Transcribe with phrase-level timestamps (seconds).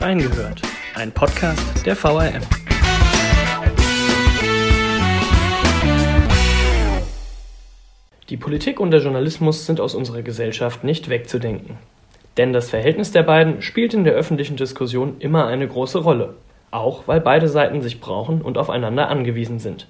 [0.00, 0.62] Reingehört,
[0.94, 2.40] ein Podcast der VRM.
[8.30, 11.76] Die Politik und der Journalismus sind aus unserer Gesellschaft nicht wegzudenken.
[12.38, 16.36] Denn das Verhältnis der beiden spielt in der öffentlichen Diskussion immer eine große Rolle,
[16.70, 19.86] auch weil beide Seiten sich brauchen und aufeinander angewiesen sind.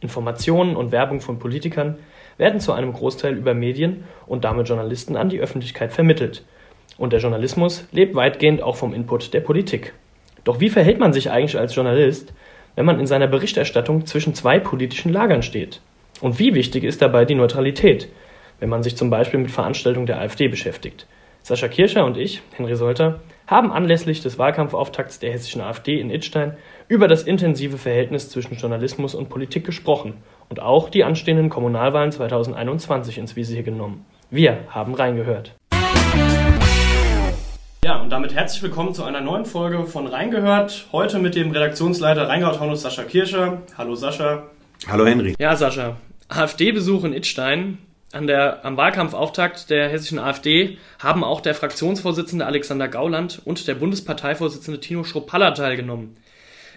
[0.00, 2.00] Informationen und Werbung von Politikern
[2.36, 6.42] werden zu einem Großteil über Medien und damit Journalisten an die Öffentlichkeit vermittelt.
[7.02, 9.92] Und der Journalismus lebt weitgehend auch vom Input der Politik.
[10.44, 12.32] Doch wie verhält man sich eigentlich als Journalist,
[12.76, 15.80] wenn man in seiner Berichterstattung zwischen zwei politischen Lagern steht?
[16.20, 18.08] Und wie wichtig ist dabei die Neutralität,
[18.60, 21.08] wenn man sich zum Beispiel mit Veranstaltungen der AfD beschäftigt?
[21.42, 26.56] Sascha Kirscher und ich, Henry Solter, haben anlässlich des Wahlkampfauftakts der hessischen AfD in Idstein
[26.86, 33.18] über das intensive Verhältnis zwischen Journalismus und Politik gesprochen und auch die anstehenden Kommunalwahlen 2021
[33.18, 34.06] ins Visier genommen.
[34.30, 35.56] Wir haben reingehört.
[38.12, 40.88] Damit herzlich willkommen zu einer neuen Folge von Reingehört.
[40.92, 43.62] Heute mit dem Redaktionsleiter Rheingau-Taunus Sascha Kirscher.
[43.78, 44.50] Hallo Sascha.
[44.86, 45.34] Hallo Henry.
[45.38, 45.96] Ja, Sascha.
[46.28, 47.78] AfD-Besuch in Idstein.
[48.12, 53.76] An der, am Wahlkampfauftakt der hessischen AfD haben auch der Fraktionsvorsitzende Alexander Gauland und der
[53.76, 56.14] Bundesparteivorsitzende Tino Schruppalla teilgenommen.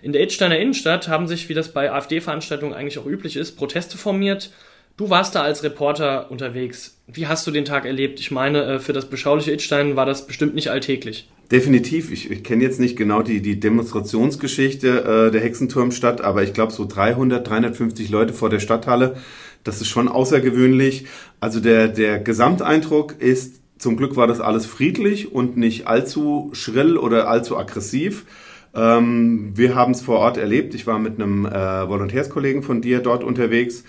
[0.01, 3.97] In der Idsteiner Innenstadt haben sich, wie das bei AfD-Veranstaltungen eigentlich auch üblich ist, Proteste
[3.97, 4.51] formiert.
[4.97, 6.97] Du warst da als Reporter unterwegs.
[7.05, 8.21] Wie hast du den Tag erlebt?
[8.21, 11.27] Ich meine, äh, für das beschauliche Idstein war das bestimmt nicht alltäglich.
[11.51, 12.11] Definitiv.
[12.13, 16.71] Ich, ich kenne jetzt nicht genau die, die Demonstrationsgeschichte äh, der Hexenturmstadt, aber ich glaube
[16.71, 19.17] so 300, 350 Leute vor der Stadthalle.
[19.65, 21.07] Das ist schon außergewöhnlich.
[21.41, 26.97] Also der, der Gesamteindruck ist, zum Glück war das alles friedlich und nicht allzu schrill
[26.97, 28.25] oder allzu aggressiv.
[28.73, 30.73] Ähm, wir haben es vor Ort erlebt.
[30.73, 33.83] Ich war mit einem äh, Volontärskollegen von dir dort unterwegs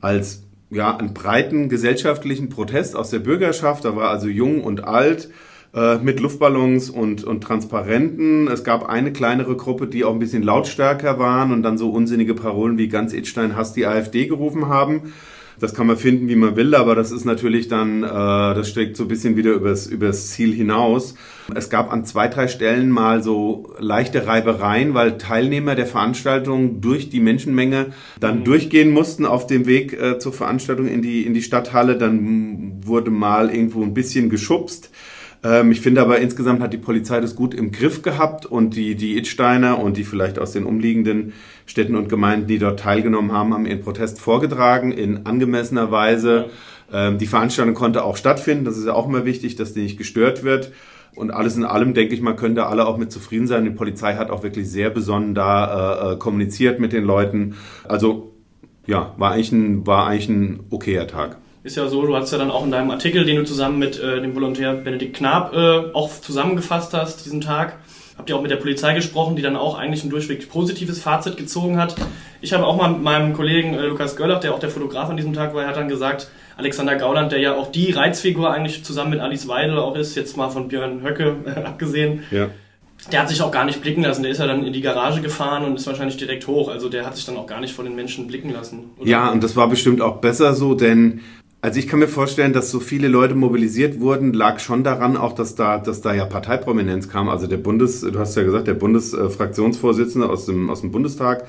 [0.00, 3.84] als ja, einen breiten gesellschaftlichen Protest aus der Bürgerschaft.
[3.84, 5.30] Da war also jung und alt
[5.74, 8.48] äh, mit Luftballons und, und Transparenten.
[8.48, 12.34] Es gab eine kleinere Gruppe, die auch ein bisschen lautstärker waren und dann so unsinnige
[12.34, 15.12] Parolen wie ganz Itstein hasst die AfD gerufen haben.
[15.60, 18.96] Das kann man finden, wie man will, aber das ist natürlich dann, äh, das steckt
[18.96, 21.14] so ein bisschen wieder übers, übers Ziel hinaus.
[21.54, 27.10] Es gab an zwei, drei Stellen mal so leichte Reibereien, weil Teilnehmer der Veranstaltung durch
[27.10, 27.88] die Menschenmenge
[28.18, 28.44] dann mhm.
[28.44, 31.98] durchgehen mussten auf dem Weg äh, zur Veranstaltung in die, in die Stadthalle.
[31.98, 34.90] Dann wurde mal irgendwo ein bisschen geschubst.
[35.42, 38.94] Ähm, ich finde aber insgesamt hat die Polizei das gut im Griff gehabt und die,
[38.94, 41.32] die Itsteiner und die vielleicht aus den umliegenden
[41.70, 46.50] Städten und Gemeinden, die dort teilgenommen haben, haben ihren Protest vorgetragen in angemessener Weise.
[46.92, 48.64] Ähm, die Veranstaltung konnte auch stattfinden.
[48.64, 50.72] Das ist ja auch immer wichtig, dass die nicht gestört wird.
[51.14, 53.64] Und alles in allem, denke ich mal, können da alle auch mit zufrieden sein.
[53.64, 57.54] Die Polizei hat auch wirklich sehr besonnen da äh, äh kommuniziert mit den Leuten.
[57.86, 58.32] Also
[58.86, 62.38] ja, war eigentlich ein, war eigentlich ein okayer Tag ist ja so, du hast ja
[62.38, 65.92] dann auch in deinem Artikel, den du zusammen mit äh, dem Volontär Benedikt Knab äh,
[65.92, 67.78] auch zusammengefasst hast, diesen Tag,
[68.20, 71.38] habt ihr auch mit der Polizei gesprochen, die dann auch eigentlich ein durchweg positives Fazit
[71.38, 71.96] gezogen hat.
[72.42, 75.16] Ich habe auch mal mit meinem Kollegen äh, Lukas Görlach, der auch der Fotograf an
[75.16, 76.28] diesem Tag war, hat dann gesagt,
[76.58, 80.36] Alexander Gauland, der ja auch die Reizfigur eigentlich zusammen mit Alice Weidel auch ist, jetzt
[80.36, 82.48] mal von Björn Höcke abgesehen, ja.
[83.10, 84.22] der hat sich auch gar nicht blicken lassen.
[84.22, 86.68] Der ist ja dann in die Garage gefahren und ist wahrscheinlich direkt hoch.
[86.68, 88.90] Also der hat sich dann auch gar nicht vor den Menschen blicken lassen.
[88.98, 89.08] Oder?
[89.08, 91.22] Ja, und das war bestimmt auch besser so, denn
[91.62, 95.34] also ich kann mir vorstellen, dass so viele Leute mobilisiert wurden, lag schon daran auch,
[95.34, 97.28] dass da, dass da ja Parteiprominenz kam.
[97.28, 101.46] Also der Bundes, du hast ja gesagt, der Bundesfraktionsvorsitzende aus dem, aus dem Bundestag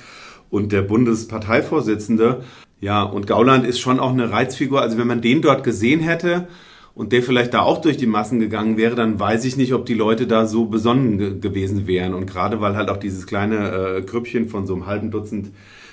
[0.49, 2.43] und der Bundesparteivorsitzende.
[2.81, 4.81] Ja, und Gauland ist schon auch eine Reizfigur.
[4.81, 6.47] Also wenn man den dort gesehen hätte
[6.93, 9.85] und der vielleicht da auch durch die Massen gegangen wäre, dann weiß ich nicht, ob
[9.85, 12.13] die Leute da so besonnen ge gewesen wären.
[12.13, 15.51] Und gerade weil halt auch dieses kleine äh, Grüppchen von so einem halben Dutzend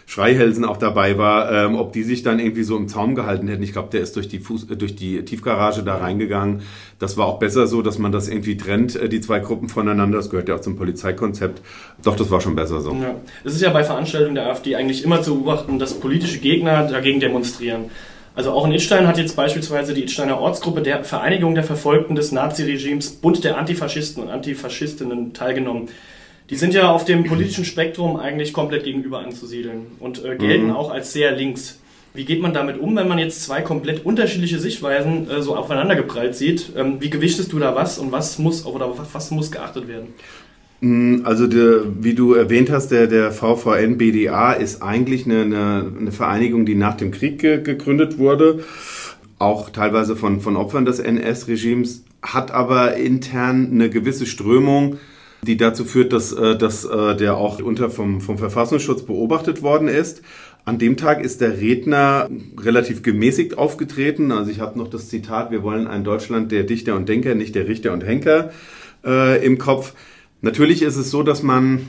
[0.09, 3.63] Schreihälsen auch dabei war, ähm, ob die sich dann irgendwie so im Zaum gehalten hätten.
[3.63, 6.63] Ich glaube, der ist durch die, Fuß, äh, durch die Tiefgarage da reingegangen.
[6.99, 10.17] Das war auch besser so, dass man das irgendwie trennt, äh, die zwei Gruppen voneinander.
[10.17, 11.61] Das gehört ja auch zum Polizeikonzept.
[12.03, 12.93] Doch, das war schon besser so.
[12.93, 13.17] Ja.
[13.45, 17.21] Es ist ja bei Veranstaltungen der AfD eigentlich immer zu beobachten, dass politische Gegner dagegen
[17.21, 17.91] demonstrieren.
[18.39, 22.31] Also auch in Idstein hat jetzt beispielsweise die Idsteiner Ortsgruppe der Vereinigung der Verfolgten des
[22.31, 25.89] Naziregimes Bund der Antifaschisten und Antifaschistinnen teilgenommen
[26.51, 30.77] die sind ja auf dem politischen Spektrum eigentlich komplett gegenüber anzusiedeln und äh, gelten mhm.
[30.77, 31.79] auch als sehr links.
[32.15, 36.35] Wie geht man damit um, wenn man jetzt zwei komplett unterschiedliche Sichtweisen äh, so aufeinandergeprallt
[36.35, 36.73] sieht?
[36.75, 40.15] Ähm, wie gewichtest du da was und was muss oder was muss geachtet werden?
[40.81, 45.93] Mm, also der, wie du erwähnt hast, der, der VVN BDA ist eigentlich eine, eine,
[45.99, 48.65] eine Vereinigung, die nach dem Krieg ge, gegründet wurde,
[49.39, 54.99] auch teilweise von, von Opfern des NS-Regimes, hat aber intern eine gewisse Strömung,
[55.43, 59.89] die dazu führt, dass, äh, dass äh, der auch unter vom, vom Verfassungsschutz beobachtet worden
[59.89, 60.23] ist.
[60.65, 62.29] An dem Tag ist der Redner
[62.61, 64.33] relativ gemäßigt aufgetreten.
[64.33, 67.55] Also ich habe noch das Zitat, wir wollen ein Deutschland der Dichter und Denker, nicht
[67.55, 68.51] der Richter und Henker
[69.05, 69.95] äh, im Kopf.
[70.41, 71.81] Natürlich ist es so, dass man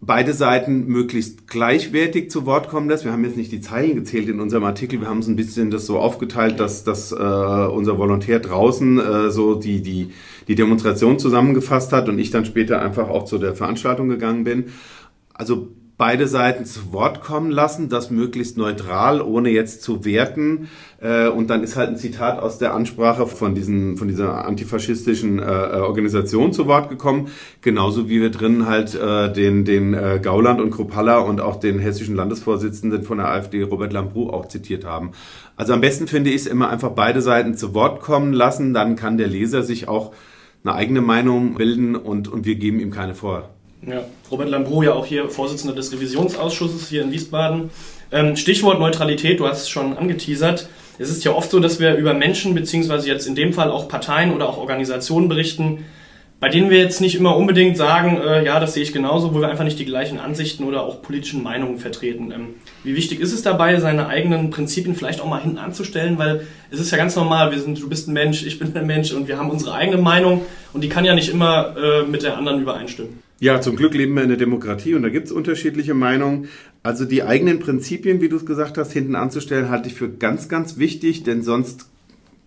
[0.00, 3.04] beide Seiten möglichst gleichwertig zu Wort kommen lässt.
[3.04, 5.70] Wir haben jetzt nicht die Zeilen gezählt in unserem Artikel, wir haben es ein bisschen
[5.70, 10.12] das so aufgeteilt, dass, dass äh, unser Volontär draußen äh, so die, die,
[10.46, 14.66] die Demonstration zusammengefasst hat und ich dann später einfach auch zu der Veranstaltung gegangen bin.
[15.34, 15.68] Also
[15.98, 20.68] beide Seiten zu Wort kommen lassen, das möglichst neutral, ohne jetzt zu werten.
[21.00, 25.40] Äh, und dann ist halt ein Zitat aus der Ansprache von, diesen, von dieser antifaschistischen
[25.40, 27.28] äh, äh, Organisation zu Wort gekommen.
[27.62, 28.96] Genauso wie wir drinnen halt
[29.36, 34.30] den, den Gauland und Kruppalla und auch den hessischen Landesvorsitzenden von der AfD, Robert Lambrou,
[34.30, 35.10] auch zitiert haben.
[35.56, 38.72] Also am besten finde ich es immer einfach beide Seiten zu Wort kommen lassen.
[38.72, 40.12] Dann kann der Leser sich auch
[40.62, 43.50] eine eigene Meinung bilden und, und wir geben ihm keine vor.
[43.86, 47.70] Ja, Robert Lambrou ja auch hier Vorsitzender des Revisionsausschusses hier in Wiesbaden.
[48.10, 50.68] Ähm, Stichwort Neutralität, du hast es schon angeteasert.
[50.98, 53.88] Es ist ja oft so, dass wir über Menschen, beziehungsweise jetzt in dem Fall auch
[53.88, 55.84] Parteien oder auch Organisationen berichten,
[56.40, 59.40] bei denen wir jetzt nicht immer unbedingt sagen, äh, ja, das sehe ich genauso, wo
[59.40, 62.32] wir einfach nicht die gleichen Ansichten oder auch politischen Meinungen vertreten.
[62.32, 62.54] Ähm,
[62.84, 66.78] wie wichtig ist es dabei, seine eigenen Prinzipien vielleicht auch mal hinten anzustellen, weil es
[66.78, 69.26] ist ja ganz normal, wir sind, du bist ein Mensch, ich bin ein Mensch und
[69.26, 70.42] wir haben unsere eigene Meinung
[70.72, 73.27] und die kann ja nicht immer äh, mit der anderen übereinstimmen.
[73.40, 76.48] Ja, zum Glück leben wir in der Demokratie und da gibt es unterschiedliche Meinungen.
[76.82, 80.48] Also die eigenen Prinzipien, wie du es gesagt hast, hinten anzustellen, halte ich für ganz,
[80.48, 81.88] ganz wichtig, denn sonst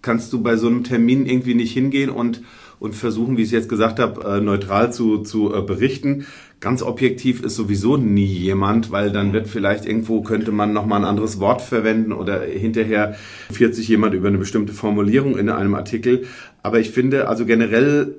[0.02, 2.42] kannst du bei so einem Termin irgendwie nicht hingehen und
[2.82, 6.26] und versuchen, wie ich es jetzt gesagt habe, äh, neutral zu, zu äh, berichten.
[6.60, 11.06] Ganz objektiv ist sowieso nie jemand, weil dann wird vielleicht irgendwo, könnte man nochmal ein
[11.06, 13.16] anderes Wort verwenden oder hinterher
[13.52, 16.24] führt sich jemand über eine bestimmte Formulierung in einem Artikel.
[16.64, 18.16] Aber ich finde, also generell,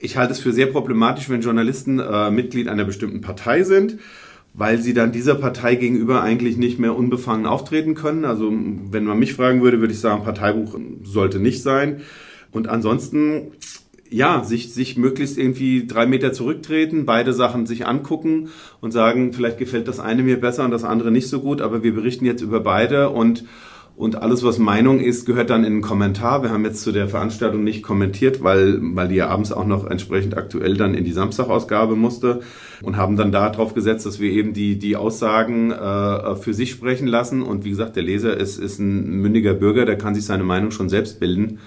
[0.00, 3.98] ich halte es für sehr problematisch, wenn Journalisten äh, Mitglied einer bestimmten Partei sind
[4.58, 8.24] weil sie dann dieser Partei gegenüber eigentlich nicht mehr unbefangen auftreten können.
[8.24, 12.00] Also wenn man mich fragen würde, würde ich sagen, Parteibuch sollte nicht sein.
[12.52, 13.52] Und ansonsten
[14.08, 18.48] ja, sich, sich möglichst irgendwie drei Meter zurücktreten, beide Sachen sich angucken
[18.80, 21.82] und sagen, vielleicht gefällt das eine mir besser und das andere nicht so gut, aber
[21.82, 23.44] wir berichten jetzt über beide und,
[23.96, 26.42] und alles, was Meinung ist, gehört dann in einen Kommentar.
[26.42, 29.86] Wir haben jetzt zu der Veranstaltung nicht kommentiert, weil, weil die ja abends auch noch
[29.86, 32.40] entsprechend aktuell dann in die Samstagausgabe musste
[32.82, 37.06] und haben dann darauf gesetzt, dass wir eben die, die Aussagen äh, für sich sprechen
[37.06, 37.40] lassen.
[37.40, 40.72] Und wie gesagt, der Leser ist, ist ein mündiger Bürger, der kann sich seine Meinung
[40.72, 41.58] schon selbst bilden.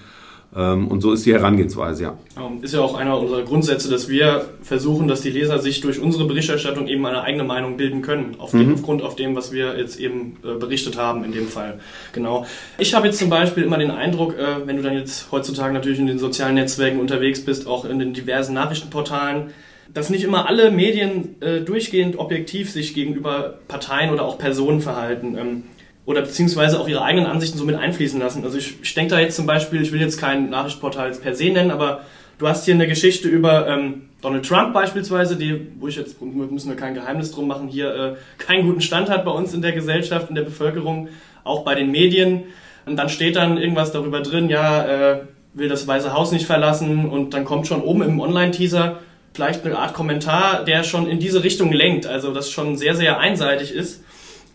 [0.54, 2.18] Ähm, und so ist die Herangehensweise, ja.
[2.36, 6.00] Ähm, ist ja auch einer unserer Grundsätze, dass wir versuchen, dass die Leser sich durch
[6.00, 8.74] unsere Berichterstattung eben eine eigene Meinung bilden können, auf dem, mhm.
[8.74, 11.78] aufgrund auf dem, was wir jetzt eben äh, berichtet haben in dem Fall.
[12.12, 12.46] Genau.
[12.78, 16.00] Ich habe jetzt zum Beispiel immer den Eindruck, äh, wenn du dann jetzt heutzutage natürlich
[16.00, 19.50] in den sozialen Netzwerken unterwegs bist, auch in den diversen Nachrichtenportalen,
[19.92, 25.36] dass nicht immer alle Medien äh, durchgehend objektiv sich gegenüber Parteien oder auch Personen verhalten.
[25.38, 25.62] Ähm,
[26.10, 28.42] oder beziehungsweise auch ihre eigenen Ansichten so mit einfließen lassen.
[28.42, 31.50] Also ich, ich denke da jetzt zum Beispiel, ich will jetzt kein Nachrichtenportal per se
[31.50, 32.00] nennen, aber
[32.38, 36.68] du hast hier eine Geschichte über ähm, Donald Trump beispielsweise, die, wo ich jetzt, müssen
[36.68, 39.70] wir kein Geheimnis drum machen, hier äh, keinen guten Stand hat bei uns in der
[39.70, 41.08] Gesellschaft, in der Bevölkerung,
[41.44, 42.42] auch bei den Medien.
[42.86, 45.20] Und dann steht dann irgendwas darüber drin, ja, äh,
[45.54, 48.98] will das Weiße Haus nicht verlassen und dann kommt schon oben im Online-Teaser
[49.32, 53.20] vielleicht eine Art Kommentar, der schon in diese Richtung lenkt, also das schon sehr, sehr
[53.20, 54.02] einseitig ist.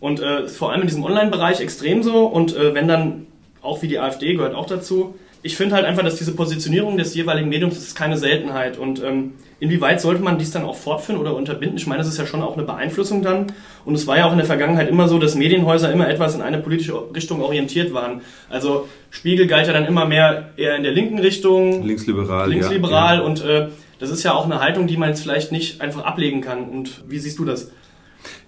[0.00, 2.26] Und äh, vor allem in diesem Online-Bereich extrem so.
[2.26, 3.26] Und äh, wenn dann,
[3.62, 7.14] auch wie die AfD gehört auch dazu, ich finde halt einfach, dass diese Positionierung des
[7.14, 8.78] jeweiligen Mediums ist keine Seltenheit.
[8.78, 11.78] Und ähm, inwieweit sollte man dies dann auch fortführen oder unterbinden?
[11.78, 13.52] Ich meine, das ist ja schon auch eine Beeinflussung dann.
[13.84, 16.42] Und es war ja auch in der Vergangenheit immer so, dass Medienhäuser immer etwas in
[16.42, 18.22] eine politische Richtung orientiert waren.
[18.50, 21.86] Also Spiegel galt ja dann immer mehr eher in der linken Richtung.
[21.86, 22.50] Linksliberal.
[22.50, 23.16] Linksliberal.
[23.16, 23.26] Ja, ja.
[23.26, 23.68] Und äh,
[24.00, 26.68] das ist ja auch eine Haltung, die man jetzt vielleicht nicht einfach ablegen kann.
[26.68, 27.70] Und wie siehst du das?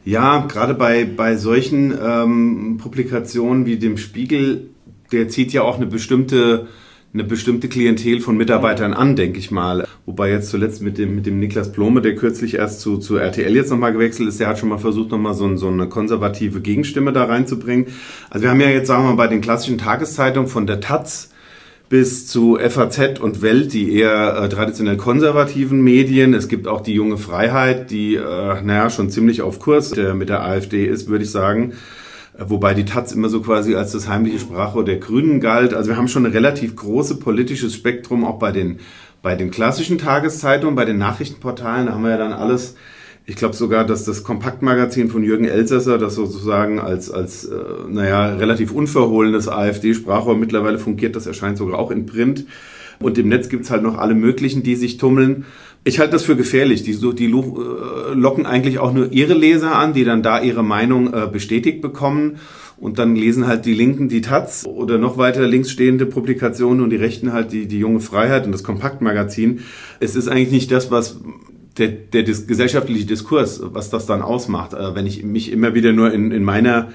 [0.08, 4.70] Ja, gerade bei, bei solchen ähm, Publikationen wie dem Spiegel,
[5.12, 6.66] der zieht ja auch eine bestimmte
[7.12, 9.86] eine bestimmte Klientel von Mitarbeitern an, denke ich mal.
[10.06, 13.54] Wobei jetzt zuletzt mit dem, mit dem Niklas Blome, der kürzlich erst zu, zu RTL
[13.54, 17.12] jetzt nochmal gewechselt ist, der hat schon mal versucht, nochmal so, so eine konservative Gegenstimme
[17.12, 17.88] da reinzubringen.
[18.30, 21.30] Also wir haben ja jetzt, sagen wir mal, bei den klassischen Tageszeitungen von der Taz
[21.88, 26.34] bis zu FAZ und Welt, die eher äh, traditionell konservativen Medien.
[26.34, 30.28] Es gibt auch die junge Freiheit, die, äh, naja, schon ziemlich auf Kurs der, mit
[30.28, 31.72] der AfD ist, würde ich sagen.
[32.36, 35.72] Äh, wobei die Taz immer so quasi als das heimliche Sprachrohr der Grünen galt.
[35.72, 38.80] Also wir haben schon ein relativ großes politisches Spektrum auch bei den,
[39.22, 41.86] bei den klassischen Tageszeitungen, bei den Nachrichtenportalen.
[41.86, 42.76] Da haben wir ja dann alles
[43.28, 47.56] ich glaube sogar, dass das Kompaktmagazin von Jürgen Elsässer, das sozusagen als, als äh,
[47.86, 52.46] naja, relativ unverhohlenes AfD-Sprachrohr mittlerweile fungiert, das erscheint sogar auch in Print.
[53.00, 55.44] Und im Netz gibt's halt noch alle möglichen, die sich tummeln.
[55.84, 56.84] Ich halte das für gefährlich.
[56.84, 61.12] Die, die äh, locken eigentlich auch nur ihre Leser an, die dann da ihre Meinung
[61.12, 62.38] äh, bestätigt bekommen.
[62.78, 66.90] Und dann lesen halt die Linken die Taz oder noch weiter links stehende Publikationen und
[66.90, 69.60] die Rechten halt die, die junge Freiheit und das Kompaktmagazin.
[70.00, 71.18] Es ist eigentlich nicht das, was
[71.78, 74.74] der, der dis gesellschaftliche Diskurs, was das dann ausmacht.
[74.74, 76.88] Äh, wenn ich mich immer wieder nur in, in meiner,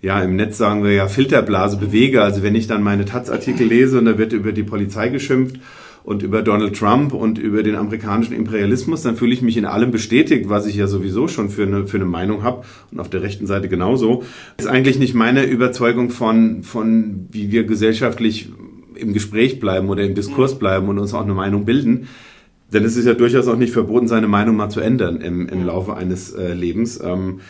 [0.00, 3.98] ja, im Netz sagen wir ja, Filterblase bewege, also wenn ich dann meine Taz-Artikel lese
[3.98, 5.56] und da wird über die Polizei geschimpft
[6.04, 9.92] und über Donald Trump und über den amerikanischen Imperialismus, dann fühle ich mich in allem
[9.92, 13.22] bestätigt, was ich ja sowieso schon für eine, für eine Meinung habe und auf der
[13.22, 14.24] rechten Seite genauso.
[14.56, 18.48] Das ist eigentlich nicht meine Überzeugung von, von wie wir gesellschaftlich
[18.96, 22.08] im Gespräch bleiben oder im Diskurs bleiben und uns auch eine Meinung bilden.
[22.72, 25.64] Denn es ist ja durchaus auch nicht verboten, seine Meinung mal zu ändern im, im
[25.64, 27.00] Laufe eines äh, Lebens.
[27.02, 27.40] Ähm,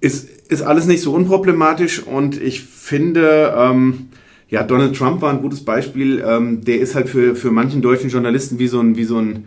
[0.00, 4.08] ist, ist alles nicht so unproblematisch und ich finde, ähm,
[4.48, 6.24] ja, Donald Trump war ein gutes Beispiel.
[6.26, 9.44] Ähm, der ist halt für, für manchen deutschen Journalisten wie so ein, wie so ein,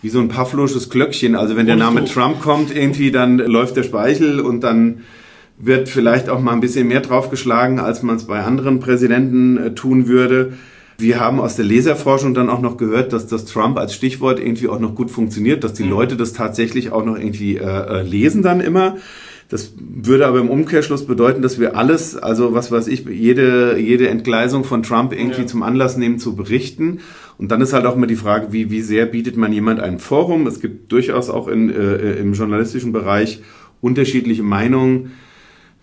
[0.00, 1.34] wie so ein pavlosches Glöckchen.
[1.34, 5.00] Also wenn der Name Trump kommt, irgendwie, dann läuft der Speichel und dann
[5.58, 9.74] wird vielleicht auch mal ein bisschen mehr draufgeschlagen, als man es bei anderen Präsidenten äh,
[9.74, 10.52] tun würde.
[11.00, 14.66] Wir haben aus der Leserforschung dann auch noch gehört, dass das Trump als Stichwort irgendwie
[14.66, 15.90] auch noch gut funktioniert, dass die mhm.
[15.90, 18.96] Leute das tatsächlich auch noch irgendwie äh, äh, lesen dann immer.
[19.48, 24.08] Das würde aber im Umkehrschluss bedeuten, dass wir alles, also was weiß ich, jede, jede
[24.08, 25.46] Entgleisung von Trump irgendwie ja.
[25.46, 26.98] zum Anlass nehmen zu berichten.
[27.38, 30.00] Und dann ist halt auch immer die Frage, wie, wie sehr bietet man jemand ein
[30.00, 30.48] Forum?
[30.48, 33.40] Es gibt durchaus auch in, äh, im journalistischen Bereich
[33.80, 35.12] unterschiedliche Meinungen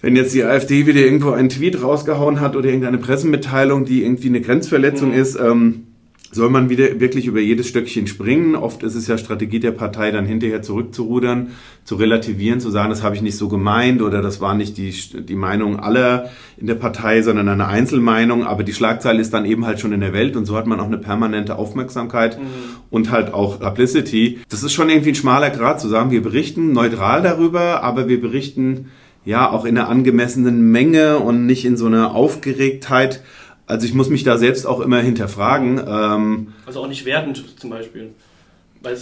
[0.06, 4.28] wenn jetzt die AfD wieder irgendwo einen Tweet rausgehauen hat oder irgendeine Pressemitteilung, die irgendwie
[4.28, 5.20] eine Grenzverletzung mhm.
[5.20, 5.88] ist, ähm,
[6.32, 8.56] soll man wieder wirklich über jedes Stöckchen springen.
[8.56, 11.54] Oft ist es ja Strategie der Partei, dann hinterher zurückzurudern,
[11.86, 14.94] zu relativieren, zu sagen, das habe ich nicht so gemeint oder das war nicht die,
[15.24, 18.44] die Meinung aller in der Partei, sondern eine Einzelmeinung.
[18.44, 20.80] Aber die Schlagzeile ist dann eben halt schon in der Welt und so hat man
[20.80, 22.44] auch eine permanente Aufmerksamkeit mhm.
[22.92, 24.38] und halt auch Publicity.
[24.50, 28.22] Das ist schon irgendwie ein schmaler Grad zu sagen, wir berichten neutral darüber, aber wir
[28.22, 28.92] berichten
[29.25, 33.22] ja auch in einer angemessenen Menge und nicht in so einer Aufgeregtheit.
[33.67, 35.82] Also ich muss mich da selbst auch immer hinterfragen.
[35.88, 38.12] Ähm, also auch nicht wertend zum Beispiel.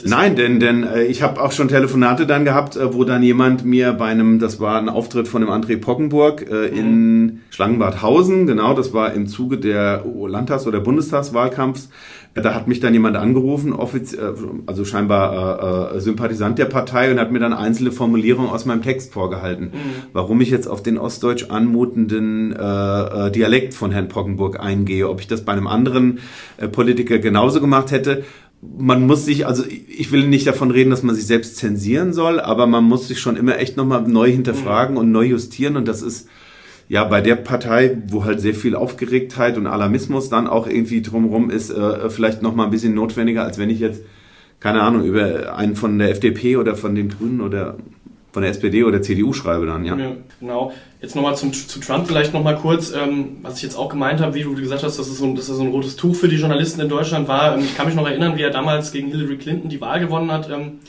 [0.05, 3.65] Nein, denn, denn äh, ich habe auch schon Telefonate dann gehabt, äh, wo dann jemand
[3.65, 6.77] mir bei einem, das war ein Auftritt von dem André Pockenburg äh, mhm.
[6.77, 11.89] in Schlangenbadhausen, genau, das war im Zuge der Landtags- oder Bundestagswahlkampfs,
[12.35, 13.97] da hat mich dann jemand angerufen, äh,
[14.65, 18.81] also scheinbar äh, äh, Sympathisant der Partei und hat mir dann einzelne Formulierungen aus meinem
[18.81, 20.03] Text vorgehalten, mhm.
[20.13, 25.19] warum ich jetzt auf den ostdeutsch anmutenden äh, äh, Dialekt von Herrn Poggenburg eingehe, ob
[25.19, 26.19] ich das bei einem anderen
[26.57, 28.23] äh, Politiker genauso gemacht hätte.
[28.77, 32.39] Man muss sich, also ich will nicht davon reden, dass man sich selbst zensieren soll,
[32.39, 35.01] aber man muss sich schon immer echt nochmal neu hinterfragen mhm.
[35.01, 36.29] und neu justieren und das ist
[36.89, 41.49] ja, bei der Partei, wo halt sehr viel Aufgeregtheit und Alarmismus dann auch irgendwie drumherum
[41.49, 44.01] ist, äh, vielleicht noch mal ein bisschen notwendiger, als wenn ich jetzt,
[44.59, 47.77] keine Ahnung, über einen von der FDP oder von den Grünen oder
[48.33, 49.95] von der SPD oder CDU schreibe dann, ja.
[49.95, 50.73] ja genau.
[51.01, 54.43] Jetzt nochmal zu Trump vielleicht nochmal kurz, ähm, was ich jetzt auch gemeint habe, wie
[54.43, 56.89] du gesagt hast, dass es, so, es so ein rotes Tuch für die Journalisten in
[56.89, 57.55] Deutschland war.
[57.55, 60.31] Ähm, ich kann mich noch erinnern, wie er damals gegen Hillary Clinton die Wahl gewonnen
[60.31, 60.49] hat.
[60.49, 60.79] Ähm,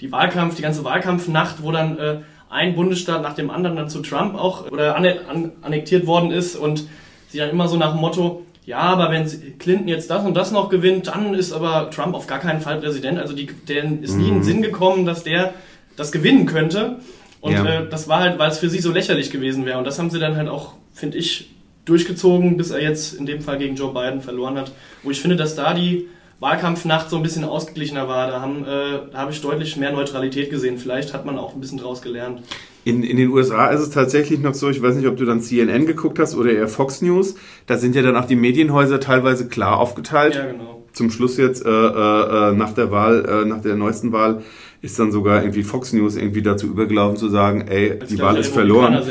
[0.00, 2.16] die Wahlkampf, die ganze Wahlkampfnacht, wo dann äh,
[2.54, 6.86] ein Bundesstaat nach dem anderen dann zu Trump auch oder annektiert worden ist und
[7.28, 9.26] sie dann immer so nach dem Motto, ja, aber wenn
[9.58, 12.80] Clinton jetzt das und das noch gewinnt, dann ist aber Trump auf gar keinen Fall
[12.80, 13.18] Präsident.
[13.18, 14.42] Also die, denen ist nie in den mhm.
[14.44, 15.52] Sinn gekommen, dass der
[15.96, 17.00] das gewinnen könnte.
[17.40, 17.64] Und ja.
[17.64, 19.76] äh, das war halt, weil es für sie so lächerlich gewesen wäre.
[19.76, 21.50] Und das haben sie dann halt auch, finde ich,
[21.84, 24.72] durchgezogen, bis er jetzt in dem Fall gegen Joe Biden verloren hat.
[25.02, 26.06] Wo ich finde, dass da die
[26.44, 28.26] Wahlkampfnacht so ein bisschen ausgeglichener war.
[28.28, 30.76] Da, haben, äh, habe ich deutlich mehr Neutralität gesehen.
[30.76, 32.42] Vielleicht hat man auch ein bisschen draus gelernt.
[32.84, 35.40] In, in den USA ist es tatsächlich noch so, ich weiß nicht, ob du dann
[35.40, 37.36] CNN geguckt hast oder eher Fox News.
[37.66, 40.34] Da sind ja dann auch die Medienhäuser teilweise klar aufgeteilt.
[40.34, 40.84] Ja, genau.
[40.92, 44.42] Zum Schluss jetzt äh, äh, nach der Wahl, äh, nach der neuesten Wahl,
[44.84, 48.36] ist dann sogar irgendwie Fox News irgendwie dazu übergelaufen zu sagen, ey, Als die Wahl
[48.36, 48.92] ist verloren.
[48.92, 49.02] Ja.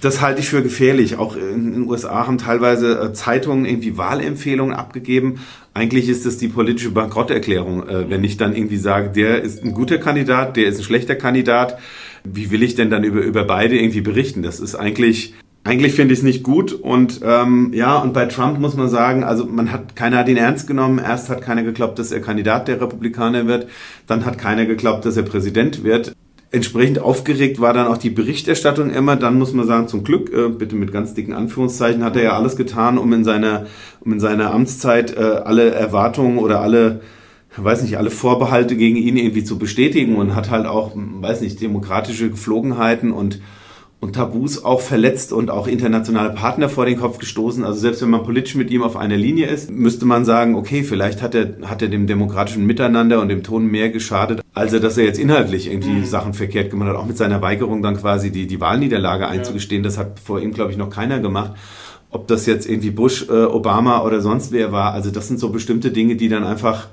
[0.00, 1.18] Das halte ich für gefährlich.
[1.18, 5.40] Auch in den USA haben teilweise äh, Zeitungen irgendwie Wahlempfehlungen abgegeben.
[5.74, 9.74] Eigentlich ist das die politische Bankrotterklärung, äh, wenn ich dann irgendwie sage, der ist ein
[9.74, 11.78] guter Kandidat, der ist ein schlechter Kandidat.
[12.24, 14.42] Wie will ich denn dann über, über beide irgendwie berichten?
[14.42, 15.34] Das ist eigentlich
[15.66, 19.24] eigentlich finde ich es nicht gut und ähm, ja, und bei Trump muss man sagen,
[19.24, 20.98] also man hat, keiner hat ihn ernst genommen.
[20.98, 23.66] Erst hat keiner geglaubt, dass er Kandidat der Republikaner wird,
[24.06, 26.12] dann hat keiner geglaubt, dass er Präsident wird.
[26.52, 29.16] Entsprechend aufgeregt war dann auch die Berichterstattung immer.
[29.16, 32.32] Dann muss man sagen, zum Glück, äh, bitte mit ganz dicken Anführungszeichen, hat er ja
[32.36, 33.66] alles getan, um in seiner,
[34.00, 37.00] um in seiner Amtszeit äh, alle Erwartungen oder alle
[37.58, 41.60] weiß nicht, alle Vorbehalte gegen ihn irgendwie zu bestätigen und hat halt auch, weiß nicht,
[41.60, 43.40] demokratische Geflogenheiten und
[43.98, 47.64] und Tabus auch verletzt und auch internationale Partner vor den Kopf gestoßen.
[47.64, 50.82] Also selbst wenn man politisch mit ihm auf einer Linie ist, müsste man sagen, okay,
[50.82, 54.80] vielleicht hat er, hat er dem demokratischen Miteinander und dem Ton mehr geschadet, als er,
[54.80, 56.04] dass er jetzt inhaltlich irgendwie mhm.
[56.04, 56.96] Sachen verkehrt gemacht hat.
[56.96, 59.82] Auch mit seiner Weigerung dann quasi die, die Wahlniederlage einzugestehen.
[59.82, 61.52] Das hat vor ihm, glaube ich, noch keiner gemacht.
[62.10, 64.92] Ob das jetzt irgendwie Bush, äh, Obama oder sonst wer war.
[64.92, 66.88] Also das sind so bestimmte Dinge, die dann einfach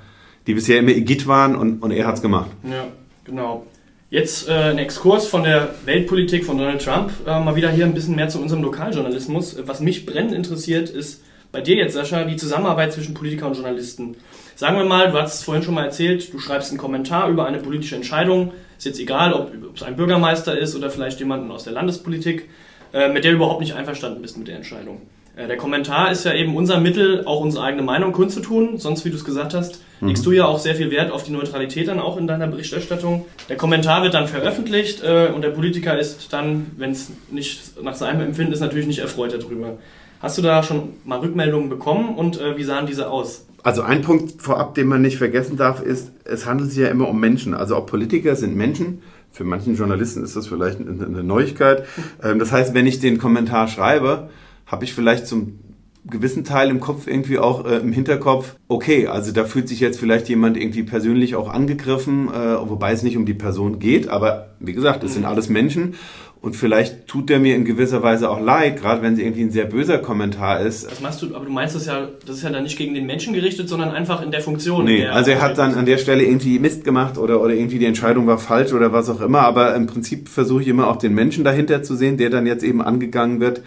[0.46, 2.50] die bisher immer Igitt waren und, und er hat es gemacht.
[2.64, 2.86] Ja,
[3.24, 3.66] genau.
[4.14, 7.10] Jetzt äh, ein Exkurs von der Weltpolitik von Donald Trump.
[7.26, 9.56] Äh, mal wieder hier ein bisschen mehr zu unserem Lokaljournalismus.
[9.66, 14.14] Was mich brennend interessiert, ist bei dir jetzt, Sascha, die Zusammenarbeit zwischen Politiker und Journalisten.
[14.54, 17.44] Sagen wir mal, du hast es vorhin schon mal erzählt, du schreibst einen Kommentar über
[17.46, 18.52] eine politische Entscheidung.
[18.78, 22.48] Ist jetzt egal, ob, es ein Bürgermeister ist oder vielleicht jemanden aus der Landespolitik,
[22.92, 25.02] äh, mit der du überhaupt nicht einverstanden bist mit der Entscheidung.
[25.36, 28.78] Äh, der Kommentar ist ja eben unser Mittel, auch unsere eigene Meinung kundzutun.
[28.78, 30.08] Sonst, wie du es gesagt hast, mhm.
[30.08, 33.26] legst du ja auch sehr viel Wert auf die Neutralität dann auch in deiner Berichterstattung.
[33.48, 37.94] Der Kommentar wird dann veröffentlicht äh, und der Politiker ist dann, wenn es nicht nach
[37.94, 39.78] seinem Empfinden ist, natürlich nicht erfreut darüber.
[40.20, 43.46] Hast du da schon mal Rückmeldungen bekommen und äh, wie sahen diese aus?
[43.62, 47.08] Also ein Punkt vorab, den man nicht vergessen darf, ist, es handelt sich ja immer
[47.08, 47.54] um Menschen.
[47.54, 49.02] Also auch Politiker sind Menschen.
[49.32, 51.84] Für manchen Journalisten ist das vielleicht eine Neuigkeit.
[52.22, 54.28] Ähm, das heißt, wenn ich den Kommentar schreibe,
[54.66, 55.58] habe ich vielleicht zum
[56.06, 59.98] gewissen Teil im Kopf irgendwie auch äh, im Hinterkopf, okay, also da fühlt sich jetzt
[59.98, 64.54] vielleicht jemand irgendwie persönlich auch angegriffen, äh, wobei es nicht um die Person geht, aber
[64.60, 65.28] wie gesagt, es sind mhm.
[65.28, 65.94] alles Menschen
[66.42, 69.50] und vielleicht tut der mir in gewisser Weise auch leid, gerade wenn es irgendwie ein
[69.50, 70.90] sehr böser Kommentar ist.
[70.90, 73.06] Das machst du, aber du meinst das ja, das ist ja dann nicht gegen den
[73.06, 74.84] Menschen gerichtet, sondern einfach in der Funktion.
[74.84, 77.78] Nee, der also er hat dann an der Stelle irgendwie Mist gemacht oder, oder irgendwie
[77.78, 80.96] die Entscheidung war falsch oder was auch immer, aber im Prinzip versuche ich immer auch
[80.96, 83.62] den Menschen dahinter zu sehen, der dann jetzt eben angegangen wird.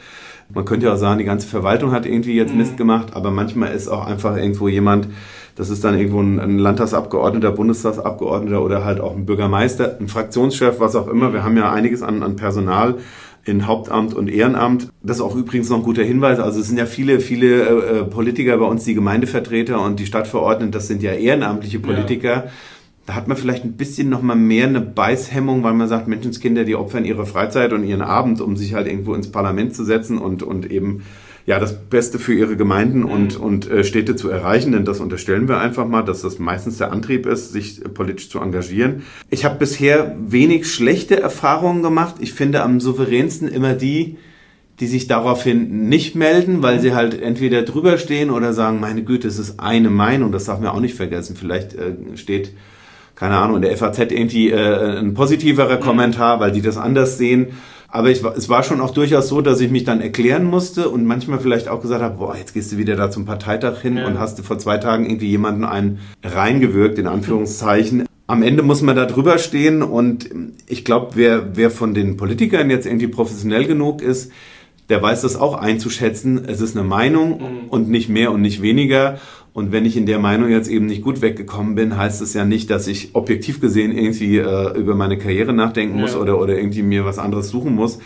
[0.54, 2.60] Man könnte ja auch sagen, die ganze Verwaltung hat irgendwie jetzt mhm.
[2.60, 5.10] Mist gemacht, aber manchmal ist auch einfach irgendwo jemand,
[5.56, 10.80] das ist dann irgendwo ein, ein Landtagsabgeordneter, Bundestagsabgeordneter oder halt auch ein Bürgermeister, ein Fraktionschef,
[10.80, 11.34] was auch immer.
[11.34, 12.96] Wir haben ja einiges an, an Personal
[13.44, 14.89] in Hauptamt und Ehrenamt.
[15.01, 16.39] Das ist auch übrigens noch ein guter Hinweis.
[16.39, 20.72] Also es sind ja viele, viele äh, Politiker bei uns, die Gemeindevertreter und die Stadtverordneten,
[20.72, 22.46] das sind ja ehrenamtliche Politiker.
[22.46, 22.51] Ja
[23.08, 26.66] da hat man vielleicht ein bisschen noch mal mehr eine Beißhemmung, weil man sagt, Menschenskinder,
[26.66, 30.18] die opfern ihre Freizeit und ihren Abend, um sich halt irgendwo ins Parlament zu setzen
[30.18, 31.04] und, und eben
[31.46, 33.46] ja das Beste für ihre Gemeinden und, mhm.
[33.46, 36.92] und äh, Städte zu erreichen, denn das unterstellen wir einfach mal, dass das meistens der
[36.92, 39.04] Antrieb ist, sich äh, politisch zu engagieren.
[39.30, 42.15] Ich habe bisher wenig schlechte Erfahrungen gemacht.
[42.20, 44.17] Ich finde am souveränsten immer die,
[44.82, 49.30] die sich daraufhin nicht melden, weil sie halt entweder drüber stehen oder sagen, meine Güte,
[49.30, 51.38] es ist eine Meinung, das darf man auch nicht vergessen.
[51.38, 52.52] Vielleicht äh, steht
[53.17, 55.82] keine Ahnung, in der FAZ irgendwie äh, ein positiverer mhm.
[55.82, 57.47] Kommentar, weil die das anders sehen.
[57.89, 61.06] Aber ich, es war schon auch durchaus so, dass ich mich dann erklären musste und
[61.06, 64.06] manchmal vielleicht auch gesagt habe, boah, jetzt gehst du wieder da zum Parteitag hin ja.
[64.06, 68.06] und hast du vor zwei Tagen irgendwie jemanden einen reingewirkt, in Anführungszeichen.
[68.27, 70.30] Am Ende muss man da drüber stehen und
[70.67, 74.32] ich glaube, wer, wer von den Politikern jetzt irgendwie professionell genug ist,
[74.89, 76.43] der weiß das auch einzuschätzen.
[76.45, 77.69] Es ist eine Meinung mhm.
[77.69, 79.17] und nicht mehr und nicht weniger.
[79.58, 82.46] Und wenn ich in der Meinung jetzt eben nicht gut weggekommen bin, heißt es ja
[82.46, 86.20] nicht, dass ich objektiv gesehen irgendwie äh, über meine Karriere nachdenken muss ja.
[86.20, 87.98] oder, oder irgendwie mir was anderes suchen muss.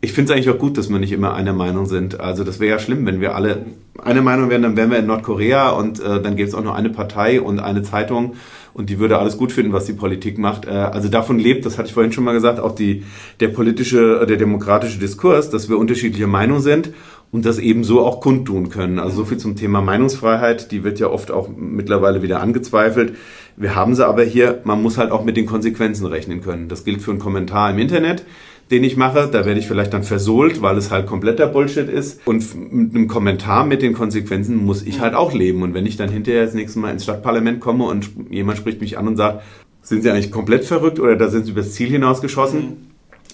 [0.00, 2.18] Ich finde es eigentlich auch gut, dass wir nicht immer einer Meinung sind.
[2.18, 3.66] Also das wäre ja schlimm, wenn wir alle
[4.02, 6.74] eine Meinung wären, dann wären wir in Nordkorea und äh, dann gäbe es auch nur
[6.74, 8.34] eine Partei und eine Zeitung
[8.74, 10.66] und die würde alles gut finden, was die Politik macht.
[10.66, 13.04] Äh, also davon lebt, das hatte ich vorhin schon mal gesagt, auch die,
[13.38, 16.90] der politische, der demokratische Diskurs, dass wir unterschiedlicher Meinung sind
[17.30, 18.98] und das ebenso auch kundtun können.
[18.98, 23.14] Also so viel zum Thema Meinungsfreiheit, die wird ja oft auch mittlerweile wieder angezweifelt.
[23.56, 26.68] Wir haben sie aber hier, man muss halt auch mit den Konsequenzen rechnen können.
[26.68, 28.24] Das gilt für einen Kommentar im Internet,
[28.70, 32.26] den ich mache, da werde ich vielleicht dann versohlt, weil es halt kompletter Bullshit ist.
[32.26, 35.62] Und mit einem Kommentar mit den Konsequenzen muss ich halt auch leben.
[35.62, 38.98] Und wenn ich dann hinterher das nächste Mal ins Stadtparlament komme und jemand spricht mich
[38.98, 39.42] an und sagt,
[39.82, 42.76] sind Sie eigentlich komplett verrückt oder da sind Sie übers Ziel hinausgeschossen, mhm.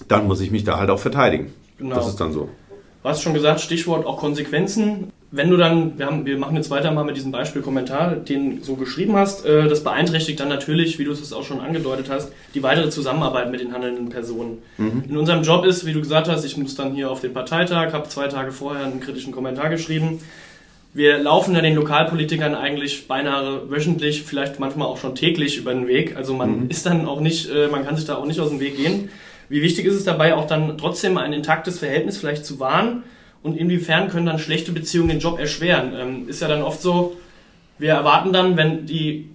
[0.07, 1.47] dann muss ich mich da halt auch verteidigen.
[1.77, 1.95] Genau.
[1.95, 2.49] Das ist dann so.
[3.05, 5.11] Du hast schon gesagt, Stichwort auch Konsequenzen.
[5.29, 8.73] Wenn du dann, wir, haben, wir machen jetzt weiter mal mit diesem Beispiel-Kommentar, den so
[8.73, 12.63] geschrieben hast, äh, das beeinträchtigt dann natürlich, wie du es auch schon angedeutet hast, die
[12.63, 14.57] weitere Zusammenarbeit mit den handelnden Personen.
[14.79, 15.03] Mhm.
[15.07, 17.93] In unserem Job ist, wie du gesagt hast, ich muss dann hier auf den Parteitag,
[17.93, 20.19] habe zwei Tage vorher einen kritischen Kommentar geschrieben.
[20.95, 25.85] Wir laufen ja den Lokalpolitikern eigentlich beinahe wöchentlich, vielleicht manchmal auch schon täglich über den
[25.85, 26.17] Weg.
[26.17, 26.69] Also man mhm.
[26.71, 29.09] ist dann auch nicht, äh, man kann sich da auch nicht aus dem Weg gehen.
[29.49, 33.03] Wie wichtig ist es dabei auch dann trotzdem ein intaktes Verhältnis vielleicht zu wahren
[33.43, 35.93] und inwiefern können dann schlechte Beziehungen den Job erschweren?
[35.95, 37.15] Ähm, ist ja dann oft so,
[37.77, 39.29] wir erwarten dann, wenn die,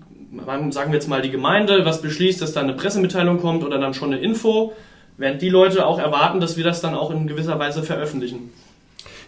[0.70, 3.94] sagen wir jetzt mal die Gemeinde, was beschließt, dass da eine Pressemitteilung kommt oder dann
[3.94, 4.73] schon eine Info,
[5.16, 8.51] während die Leute auch erwarten, dass wir das dann auch in gewisser Weise veröffentlichen.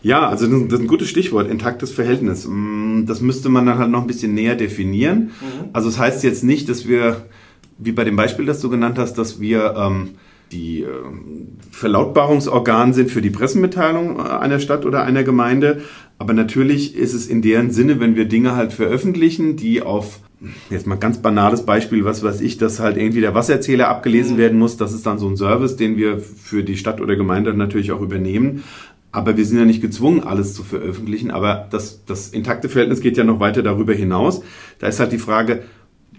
[0.02, 2.46] Ja, also das ist ein gutes Stichwort, intaktes Verhältnis.
[2.48, 5.30] Mm, das müsste man dann halt noch ein bisschen näher definieren.
[5.40, 5.68] Mhm.
[5.72, 7.26] Also es das heißt jetzt nicht, dass wir,
[7.78, 10.10] wie bei dem Beispiel, das du genannt hast, dass wir ähm,
[10.52, 10.88] die äh,
[11.70, 15.82] Verlautbarungsorgan sind für die Pressemitteilung äh, einer Stadt oder einer Gemeinde.
[16.18, 20.20] Aber natürlich ist es in deren Sinne, wenn wir Dinge halt veröffentlichen, die auf
[20.70, 24.38] jetzt mal ganz banales Beispiel, was weiß ich, dass halt irgendwie der Wasserzähler abgelesen mhm.
[24.38, 24.76] werden muss.
[24.76, 28.00] Das ist dann so ein Service, den wir für die Stadt oder Gemeinde natürlich auch
[28.00, 28.64] übernehmen.
[29.12, 31.30] Aber wir sind ja nicht gezwungen, alles zu veröffentlichen.
[31.30, 34.42] Aber das, das intakte Verhältnis geht ja noch weiter darüber hinaus.
[34.78, 35.62] Da ist halt die Frage,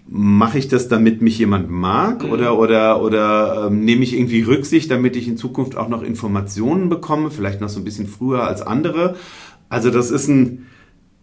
[0.06, 2.30] mache ich das, damit mich jemand mag mhm.
[2.30, 6.88] oder, oder, oder ähm, nehme ich irgendwie Rücksicht, damit ich in Zukunft auch noch Informationen
[6.88, 9.16] bekomme, vielleicht noch so ein bisschen früher als andere.
[9.68, 10.66] Also das ist ein,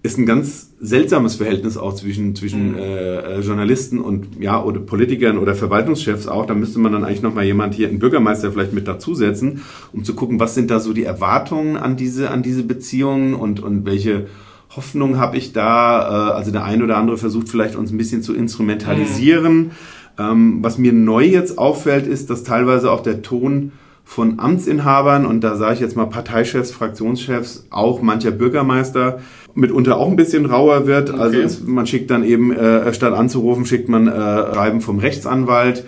[0.04, 2.78] ist ein ganz seltsames Verhältnis auch zwischen, zwischen mhm.
[2.78, 6.48] äh, äh, Journalisten und ja oder Politikern oder Verwaltungschefs auch.
[6.48, 9.62] Da müsste man dann eigentlich noch mal jemand hier, einen Bürgermeister vielleicht mit dazusetzen,
[9.94, 13.60] um zu gucken, was sind da so die Erwartungen an diese an diese Beziehungen und
[13.60, 14.28] und welche
[14.76, 16.32] Hoffnung habe ich da.
[16.32, 19.58] Äh, also der eine oder andere versucht vielleicht uns ein bisschen zu instrumentalisieren.
[19.58, 19.72] Mhm.
[20.20, 23.72] Ähm, was mir neu jetzt auffällt, ist, dass teilweise auch der Ton
[24.04, 29.20] von Amtsinhabern und da sage ich jetzt mal Parteichefs, Fraktionschefs, auch mancher Bürgermeister
[29.54, 31.12] mitunter auch ein bisschen rauer wird.
[31.12, 31.20] Okay.
[31.20, 35.86] Also es, man schickt dann eben, äh, statt anzurufen, schickt man äh, Schreiben vom Rechtsanwalt.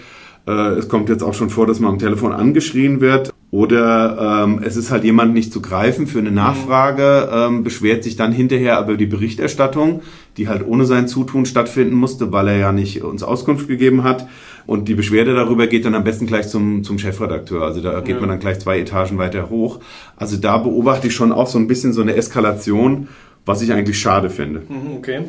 [0.48, 3.33] Äh, es kommt jetzt auch schon vor, dass man am Telefon angeschrien wird.
[3.54, 6.38] Oder ähm, es ist halt jemand nicht zu greifen für eine mhm.
[6.38, 10.02] Nachfrage, ähm, beschwert sich dann hinterher aber die Berichterstattung,
[10.38, 14.28] die halt ohne sein Zutun stattfinden musste, weil er ja nicht uns Auskunft gegeben hat.
[14.66, 17.62] Und die Beschwerde darüber geht dann am besten gleich zum, zum Chefredakteur.
[17.62, 18.22] Also da geht ja.
[18.22, 19.82] man dann gleich zwei Etagen weiter hoch.
[20.16, 23.08] Also da beobachte ich schon auch so ein bisschen so eine Eskalation
[23.46, 24.62] was ich eigentlich schade finde.
[24.62, 25.24] Mhm, okay.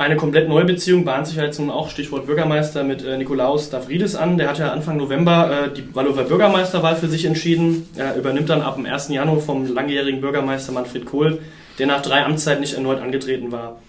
[0.00, 3.66] Eine komplett neue Beziehung bahnt sich ja jetzt nun auch, Stichwort Bürgermeister, mit äh, Nikolaus
[3.66, 4.38] Stavridis an.
[4.38, 7.86] Der hat ja Anfang November äh, die Wallower Bürgermeisterwahl für sich entschieden.
[7.96, 9.10] Er übernimmt dann ab dem 1.
[9.10, 11.40] Januar vom langjährigen Bürgermeister Manfred Kohl,
[11.78, 13.82] der nach drei Amtszeiten nicht erneut angetreten war.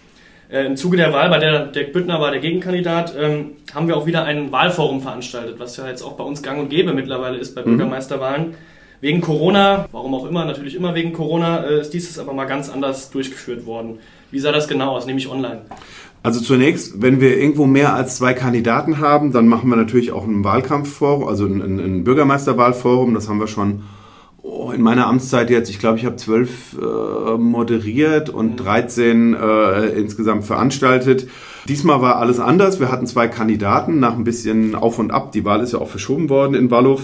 [0.52, 3.96] Äh, Im Zuge der Wahl, bei der Dirk Büttner war der Gegenkandidat, ähm, haben wir
[3.96, 7.38] auch wieder ein Wahlforum veranstaltet, was ja jetzt auch bei uns gang und gäbe mittlerweile
[7.38, 7.78] ist bei mhm.
[7.78, 8.56] Bürgermeisterwahlen.
[9.00, 12.70] Wegen Corona, warum auch immer, natürlich immer wegen Corona, äh, ist dieses aber mal ganz
[12.70, 14.00] anders durchgeführt worden.
[14.32, 15.62] Wie sah das genau aus, nämlich online?
[16.24, 20.26] Also zunächst, wenn wir irgendwo mehr als zwei Kandidaten haben, dann machen wir natürlich auch
[20.26, 23.14] ein Wahlkampfforum, also ein, ein Bürgermeisterwahlforum.
[23.14, 23.84] Das haben wir schon
[24.44, 29.86] oh, in meiner Amtszeit jetzt, ich glaube, ich habe zwölf äh, moderiert und 13 äh,
[29.90, 31.28] insgesamt veranstaltet.
[31.68, 32.80] Diesmal war alles anders.
[32.80, 35.32] Wir hatten zwei Kandidaten nach ein bisschen Auf und Ab.
[35.32, 37.00] Die Wahl ist ja auch verschoben worden in Wallow.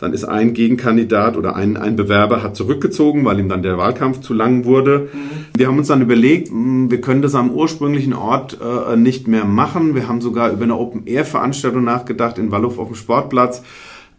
[0.00, 4.20] Dann ist ein Gegenkandidat oder ein, ein Bewerber hat zurückgezogen, weil ihm dann der Wahlkampf
[4.20, 5.10] zu lang wurde.
[5.12, 5.18] Mhm.
[5.56, 9.44] Wir haben uns dann überlegt, hm, wir können das am ursprünglichen Ort äh, nicht mehr
[9.44, 9.94] machen.
[9.94, 13.62] Wir haben sogar über eine Open-Air-Veranstaltung nachgedacht in Wallow auf dem Sportplatz.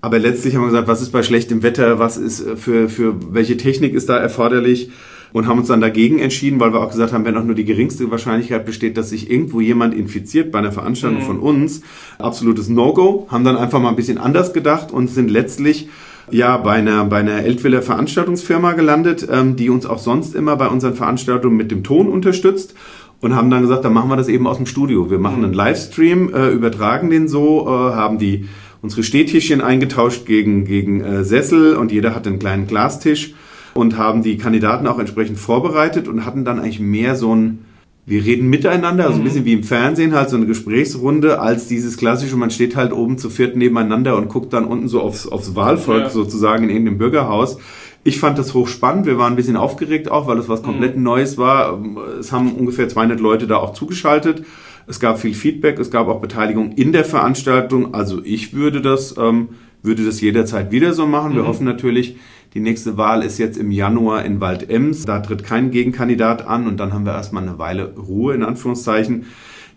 [0.01, 3.15] Aber letztlich haben wir gesagt, was ist bei schlechtem Wetter, was ist äh, für, für
[3.33, 4.91] welche Technik ist da erforderlich?
[5.33, 7.65] und haben uns dann dagegen entschieden, weil wir auch gesagt haben, wenn auch nur die
[7.65, 11.25] geringste Wahrscheinlichkeit besteht, dass sich irgendwo jemand infiziert bei einer Veranstaltung mhm.
[11.25, 11.81] von uns,
[12.17, 15.89] absolutes No-Go, haben dann einfach mal ein bisschen anders gedacht und sind letztlich
[16.29, 20.67] ja bei einer bei einer Eltwiller Veranstaltungsfirma gelandet, ähm, die uns auch sonst immer bei
[20.67, 22.75] unseren Veranstaltungen mit dem Ton unterstützt
[23.21, 25.09] und haben dann gesagt, dann machen wir das eben aus dem Studio.
[25.09, 28.47] Wir machen einen Livestream, äh, übertragen den so, äh, haben die
[28.81, 33.33] unsere Stehtischchen eingetauscht gegen gegen äh, Sessel und jeder hat einen kleinen Glastisch
[33.73, 37.59] und haben die Kandidaten auch entsprechend vorbereitet und hatten dann eigentlich mehr so ein,
[38.05, 39.25] wir reden miteinander, also ein mhm.
[39.25, 43.17] bisschen wie im Fernsehen, halt so eine Gesprächsrunde, als dieses klassische, man steht halt oben
[43.17, 46.09] zu viert nebeneinander und guckt dann unten so aufs, aufs Wahlvolk ja.
[46.09, 47.57] sozusagen in irgendeinem Bürgerhaus.
[48.03, 49.05] Ich fand das hochspannend.
[49.05, 51.03] Wir waren ein bisschen aufgeregt auch, weil es was komplett mhm.
[51.03, 51.79] Neues war.
[52.19, 54.43] Es haben ungefähr 200 Leute da auch zugeschaltet.
[54.87, 57.93] Es gab viel Feedback, es gab auch Beteiligung in der Veranstaltung.
[57.93, 59.49] Also ich würde das, ähm,
[59.83, 61.35] würde das jederzeit wieder so machen.
[61.35, 61.47] Wir mhm.
[61.47, 62.17] hoffen natürlich,
[62.53, 65.05] die nächste Wahl ist jetzt im Januar in Waldems.
[65.05, 69.27] Da tritt kein Gegenkandidat an und dann haben wir erstmal eine Weile Ruhe in Anführungszeichen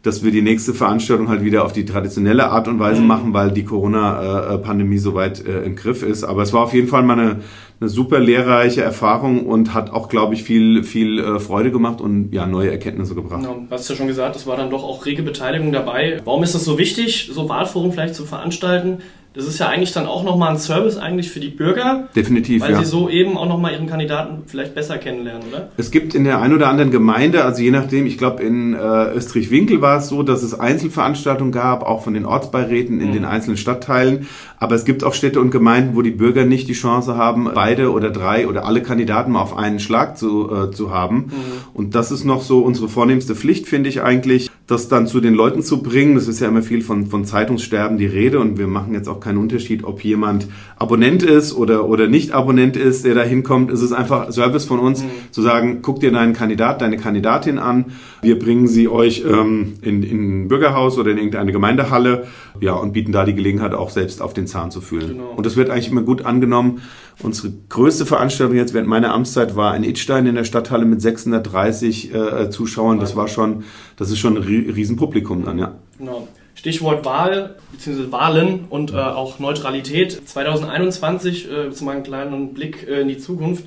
[0.04, 3.06] dass wir die nächste Veranstaltung halt wieder auf die traditionelle Art und Weise mhm.
[3.06, 6.24] machen, weil die Corona-Pandemie soweit äh, im Griff ist.
[6.24, 7.40] Aber es war auf jeden Fall mal eine,
[7.80, 12.32] eine super lehrreiche Erfahrung und hat auch, glaube ich, viel, viel äh, Freude gemacht und
[12.32, 13.40] ja, neue Erkenntnisse gebracht.
[13.40, 16.20] Genau, du hast ja schon gesagt, es war dann doch auch rege Beteiligung dabei.
[16.24, 18.98] Warum ist es so wichtig, so Wahlforum vielleicht zu veranstalten?
[19.34, 22.08] Das ist ja eigentlich dann auch nochmal ein Service eigentlich für die Bürger.
[22.14, 22.78] Definitiv, Weil ja.
[22.78, 25.70] sie so eben auch nochmal ihren Kandidaten vielleicht besser kennenlernen, oder?
[25.76, 29.12] Es gibt in der einen oder anderen Gemeinde, also je nachdem, ich glaube in äh,
[29.12, 33.12] Österreich-Winkel war es so, dass es Einzelveranstaltungen gab, auch von den Ortsbeiräten in mhm.
[33.12, 34.28] den einzelnen Stadtteilen.
[34.58, 37.90] Aber es gibt auch Städte und Gemeinden, wo die Bürger nicht die Chance haben, beide
[37.90, 41.16] oder drei oder alle Kandidaten mal auf einen Schlag zu, äh, zu haben.
[41.16, 41.32] Mhm.
[41.74, 45.34] Und das ist noch so unsere vornehmste Pflicht, finde ich eigentlich, das dann zu den
[45.34, 46.14] Leuten zu bringen.
[46.14, 49.20] Das ist ja immer viel von, von Zeitungssterben die Rede und wir machen jetzt auch
[49.20, 53.70] keinen Unterschied, ob jemand Abonnent ist oder, oder nicht Abonnent ist, der da hinkommt.
[53.70, 55.08] Es ist einfach Service von uns, mhm.
[55.30, 57.86] zu sagen, guck dir deinen Kandidat, deine Kandidatin an.
[58.24, 62.26] Wir bringen sie euch ähm, in, in ein Bürgerhaus oder in irgendeine Gemeindehalle
[62.60, 65.08] ja, und bieten da die Gelegenheit auch selbst auf den Zahn zu fühlen.
[65.08, 65.32] Genau.
[65.36, 66.82] Und das wird eigentlich immer gut angenommen.
[67.22, 72.14] Unsere größte Veranstaltung jetzt während meiner Amtszeit war in Itstein in der Stadthalle mit 630
[72.14, 72.98] äh, Zuschauern.
[72.98, 73.64] Das war schon,
[73.96, 75.74] das ist schon ein Riesenpublikum dann, ja.
[75.98, 76.26] Genau.
[76.54, 78.10] Stichwort Wahl bzw.
[78.10, 80.28] Wahlen und äh, auch Neutralität.
[80.28, 83.64] 2021, äh, zu meinem kleinen Blick äh, in die Zukunft,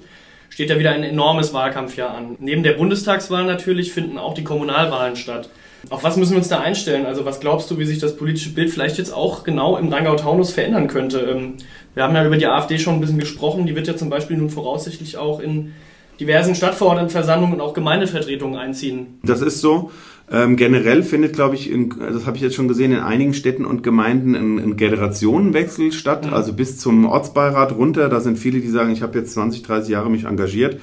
[0.49, 2.35] steht ja wieder ein enormes Wahlkampfjahr an.
[2.39, 5.49] Neben der Bundestagswahl natürlich finden auch die Kommunalwahlen statt.
[5.89, 7.05] Auf was müssen wir uns da einstellen?
[7.05, 10.51] Also was glaubst du, wie sich das politische Bild vielleicht jetzt auch genau im Rheingau-Taunus
[10.51, 11.19] verändern könnte?
[11.19, 11.53] Ähm,
[11.93, 13.65] wir haben ja über die AfD schon ein bisschen gesprochen.
[13.67, 15.73] Die wird ja zum Beispiel nun voraussichtlich auch in
[16.19, 19.19] diversen Stadtverordnetenversammlungen und auch Gemeindevertretungen einziehen.
[19.23, 19.91] Das ist so.
[20.29, 23.63] Ähm, generell findet, glaube ich, in, das habe ich jetzt schon gesehen, in einigen Städten
[23.63, 26.25] und Gemeinden ein, ein Generationenwechsel statt.
[26.25, 26.33] Mhm.
[26.33, 28.09] Also bis zum Ortsbeirat runter.
[28.09, 30.81] Da sind viele, die sagen, ich habe jetzt 20, 30 Jahre mich engagiert.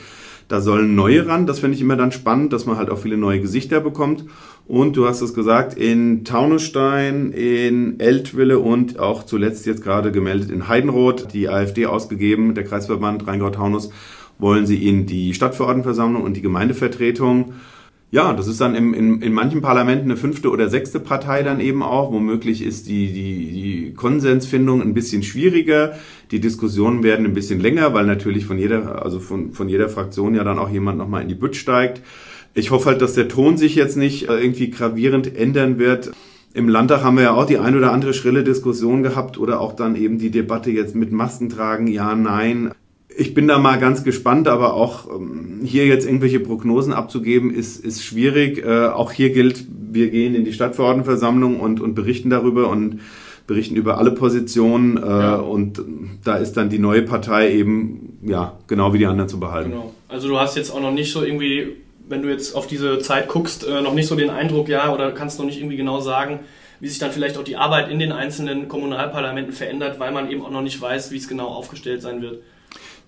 [0.49, 1.47] Da sollen neue ran.
[1.47, 4.25] Das finde ich immer dann spannend, dass man halt auch viele neue Gesichter bekommt.
[4.67, 10.51] Und du hast es gesagt, in Taunusstein, in Eltville und auch zuletzt jetzt gerade gemeldet
[10.51, 13.91] in Heidenroth, die AfD ausgegeben, der Kreisverband Rheingau-Taunus,
[14.39, 17.53] wollen sie in die Stadtverordnetenversammlung und die Gemeindevertretung
[18.15, 21.59] ja, das ist dann im, in, in manchen Parlamenten eine fünfte oder sechste Partei dann
[21.59, 22.13] eben auch.
[22.13, 25.97] Womöglich ist die, die, die Konsensfindung ein bisschen schwieriger.
[26.31, 30.37] Die Diskussionen werden ein bisschen länger, weil natürlich von jeder, also von, von jeder Fraktion
[30.37, 32.03] ja dann auch jemand nochmal in die Bütt steigt.
[32.55, 36.13] Ich hoffe halt, dass der Ton sich jetzt nicht äh, irgendwie gravierend ändern wird.
[36.53, 39.75] Im Landtag haben wir ja auch die ein oder andere schrille Diskussion gehabt oder auch
[39.75, 42.71] dann eben die Debatte jetzt mit Masken tragen, ja, nein.
[43.17, 47.85] Ich bin da mal ganz gespannt, aber auch ähm, hier jetzt irgendwelche Prognosen abzugeben, ist,
[47.85, 48.65] ist schwierig.
[48.65, 53.01] Äh, auch hier gilt, wir gehen in die Stadtverordnetenversammlung und, und berichten darüber und
[53.47, 54.97] berichten über alle Positionen.
[54.97, 55.37] Äh, ja.
[55.37, 55.81] Und
[56.25, 59.71] da ist dann die neue Partei eben, ja, genau wie die anderen zu behalten.
[59.71, 59.95] Genau.
[60.09, 61.77] Also du hast jetzt auch noch nicht so irgendwie,
[62.09, 65.13] wenn du jetzt auf diese Zeit guckst, äh, noch nicht so den Eindruck, ja, oder
[65.13, 66.41] kannst noch nicht irgendwie genau sagen,
[66.81, 70.43] wie sich dann vielleicht auch die Arbeit in den einzelnen Kommunalparlamenten verändert, weil man eben
[70.43, 72.43] auch noch nicht weiß, wie es genau aufgestellt sein wird.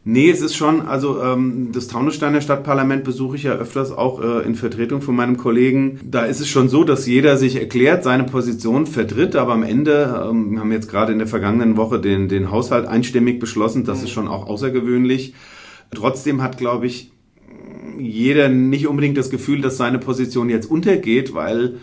[0.09, 4.47] Nee, es ist schon, also ähm, das Taunussteiner Stadtparlament besuche ich ja öfters auch äh,
[4.47, 5.99] in Vertretung von meinem Kollegen.
[6.05, 10.29] Da ist es schon so, dass jeder sich erklärt, seine Position vertritt, aber am Ende,
[10.31, 14.05] ähm, wir haben jetzt gerade in der vergangenen Woche den, den Haushalt einstimmig beschlossen, das
[14.05, 15.35] ist schon auch außergewöhnlich.
[15.93, 17.11] Trotzdem hat, glaube ich,
[17.99, 21.79] jeder nicht unbedingt das Gefühl, dass seine Position jetzt untergeht, weil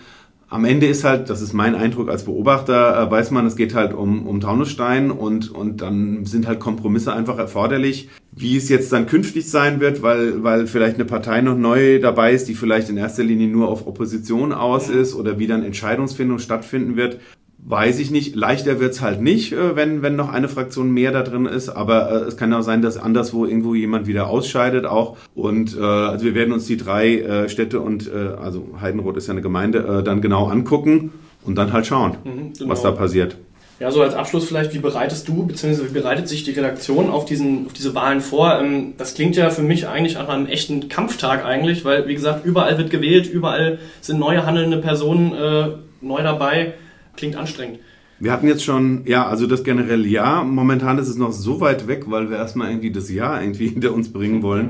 [0.54, 3.74] am Ende ist halt, das ist mein Eindruck als Beobachter, äh, weiß man, es geht
[3.74, 8.10] halt um, um Taunusstein und, und dann sind halt Kompromisse einfach erforderlich.
[8.32, 12.34] Wie es jetzt dann künftig sein wird, weil, weil vielleicht eine Partei noch neu dabei
[12.34, 16.38] ist, die vielleicht in erster Linie nur auf Opposition aus ist oder wie dann Entscheidungsfindung
[16.38, 17.20] stattfinden wird,
[17.66, 18.36] Weiß ich nicht.
[18.36, 21.70] Leichter wird's halt nicht, äh, wenn, wenn noch eine Fraktion mehr da drin ist.
[21.70, 25.16] Aber äh, es kann auch sein, dass anderswo irgendwo jemand wieder ausscheidet auch.
[25.34, 29.28] Und äh, also wir werden uns die drei äh, Städte und äh, also Heidenroth ist
[29.28, 31.12] ja eine Gemeinde, äh, dann genau angucken
[31.46, 32.70] und dann halt schauen, mhm, genau.
[32.70, 33.38] was da passiert.
[33.80, 37.26] Ja, so als Abschluss vielleicht, wie bereitest du, beziehungsweise wie bereitet sich die Redaktion auf,
[37.26, 38.60] diesen, auf diese Wahlen vor?
[38.60, 42.46] Ähm, das klingt ja für mich eigentlich nach einem echten Kampftag eigentlich, weil, wie gesagt,
[42.46, 45.70] überall wird gewählt, überall sind neue handelnde Personen äh,
[46.02, 46.74] neu dabei.
[47.16, 47.80] Klingt anstrengend.
[48.20, 50.44] Wir hatten jetzt schon, ja, also das generell ja.
[50.44, 53.94] Momentan ist es noch so weit weg, weil wir erstmal irgendwie das Jahr irgendwie hinter
[53.94, 54.70] uns bringen wollen.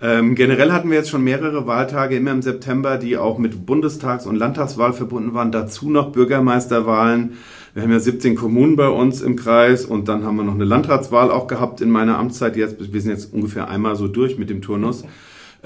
[0.00, 4.26] Ähm, generell hatten wir jetzt schon mehrere Wahltage immer im September, die auch mit Bundestags-
[4.26, 5.50] und Landtagswahl verbunden waren.
[5.50, 7.38] Dazu noch Bürgermeisterwahlen.
[7.72, 10.64] Wir haben ja 17 Kommunen bei uns im Kreis und dann haben wir noch eine
[10.64, 12.56] Landratswahl auch gehabt in meiner Amtszeit.
[12.56, 15.04] Jetzt, wir sind jetzt ungefähr einmal so durch mit dem Turnus.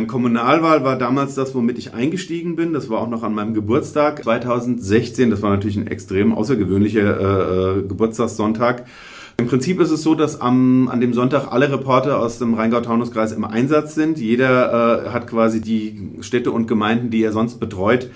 [0.06, 2.72] Kommunalwahl war damals das, womit ich eingestiegen bin.
[2.72, 5.30] Das war auch noch an meinem Geburtstag 2016.
[5.30, 8.84] Das war natürlich ein extrem außergewöhnlicher äh, äh, Geburtstagssonntag.
[9.38, 13.32] Im Prinzip ist es so, dass am, an dem Sonntag alle Reporter aus dem Rheingau-Taunus-Kreis
[13.32, 14.18] im Einsatz sind.
[14.18, 18.11] Jeder äh, hat quasi die Städte und Gemeinden, die er sonst betreut,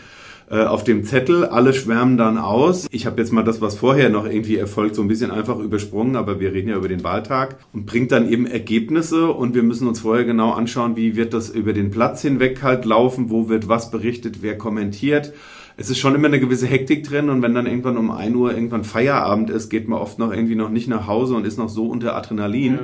[0.52, 1.46] äh, auf dem Zettel.
[1.46, 2.86] Alle schwärmen dann aus.
[2.90, 6.14] Ich habe jetzt mal das, was vorher noch irgendwie erfolgt, so ein bisschen einfach übersprungen,
[6.14, 9.88] aber wir reden ja über den Wahltag und bringt dann eben Ergebnisse und wir müssen
[9.88, 13.68] uns vorher genau anschauen, wie wird das über den Platz hinweg halt laufen, wo wird
[13.68, 15.32] was berichtet, wer kommentiert
[15.78, 18.52] es ist schon immer eine gewisse Hektik drin und wenn dann irgendwann um ein Uhr
[18.52, 21.70] irgendwann Feierabend ist, geht man oft noch irgendwie noch nicht nach Hause und ist noch
[21.70, 22.74] so unter Adrenalin.
[22.74, 22.80] Ja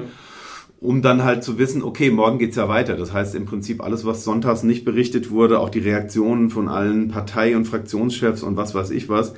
[0.80, 2.96] um dann halt zu wissen, okay, morgen geht's ja weiter.
[2.96, 7.08] Das heißt im Prinzip alles, was sonntags nicht berichtet wurde, auch die Reaktionen von allen
[7.08, 9.34] Partei- und Fraktionschefs und was weiß ich was,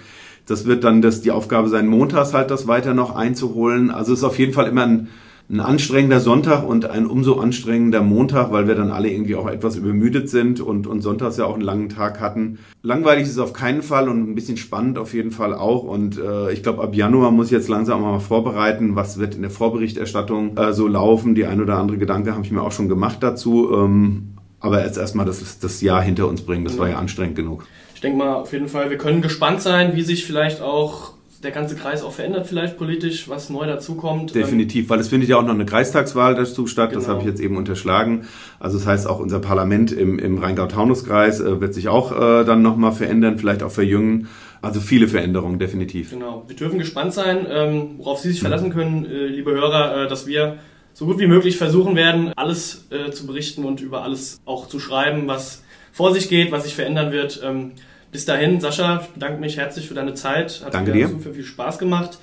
[0.46, 3.90] das wird dann das, die Aufgabe sein, montags halt das weiter noch einzuholen.
[3.90, 5.09] Also es ist auf jeden Fall immer ein,
[5.51, 9.75] ein anstrengender Sonntag und ein umso anstrengender Montag, weil wir dann alle irgendwie auch etwas
[9.75, 12.61] übermüdet sind und, und sonntags ja auch einen langen Tag hatten.
[12.83, 15.83] Langweilig ist es auf keinen Fall und ein bisschen spannend auf jeden Fall auch.
[15.83, 19.43] Und äh, ich glaube, ab Januar muss ich jetzt langsam mal vorbereiten, was wird in
[19.43, 21.35] der Vorberichterstattung äh, so laufen.
[21.35, 23.73] Die ein oder andere Gedanke habe ich mir auch schon gemacht dazu.
[23.75, 27.67] Ähm, aber jetzt erstmal das, das Jahr hinter uns bringen, das war ja anstrengend genug.
[27.95, 31.53] Ich denke mal auf jeden Fall, wir können gespannt sein, wie sich vielleicht auch der
[31.53, 34.35] ganze Kreis auch verändert vielleicht politisch, was neu dazukommt.
[34.35, 37.00] Definitiv, weil es findet ja auch noch eine Kreistagswahl dazu statt, genau.
[37.00, 38.26] das habe ich jetzt eben unterschlagen.
[38.59, 42.61] Also das heißt, auch unser Parlament im, im Rheingau-Taunus-Kreis äh, wird sich auch äh, dann
[42.61, 44.29] nochmal verändern, vielleicht auch verjüngen.
[44.61, 46.11] Also viele Veränderungen, definitiv.
[46.11, 50.09] Genau, wir dürfen gespannt sein, ähm, worauf Sie sich verlassen können, äh, liebe Hörer, äh,
[50.09, 50.59] dass wir
[50.92, 54.79] so gut wie möglich versuchen werden, alles äh, zu berichten und über alles auch zu
[54.79, 57.40] schreiben, was vor sich geht, was sich verändern wird.
[57.42, 57.72] Ähm,
[58.11, 60.62] bis dahin, Sascha, ich bedanke mich herzlich für deine Zeit.
[60.64, 61.09] Hat Danke dir.
[61.09, 62.18] super viel Spaß gemacht.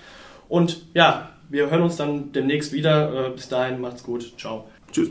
[0.50, 3.28] Und ja, wir hören uns dann demnächst wieder.
[3.28, 4.34] Äh, bis dahin, macht's gut.
[4.38, 4.65] Ciao.
[4.91, 5.10] Tschüss.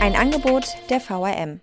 [0.00, 1.60] Ein Angebot der VRM.